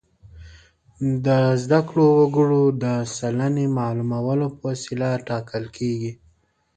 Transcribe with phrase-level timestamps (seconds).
[1.25, 1.27] د
[1.63, 2.85] زده کړو وګړو د
[3.17, 6.11] سلنې معلومولو په وسیله ټاکل کیږي.